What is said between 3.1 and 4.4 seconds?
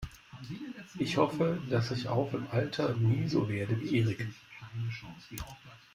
so werde wie Erik.